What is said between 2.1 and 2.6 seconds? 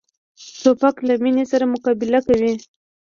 کوي.